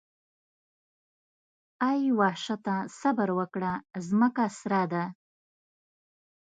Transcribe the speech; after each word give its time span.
اې 1.89 1.99
وحشته 2.19 2.75
صبر 2.99 3.29
وکړه 3.39 3.71
ځمکه 4.07 4.45
سره 4.59 4.81
ده. 4.93 5.03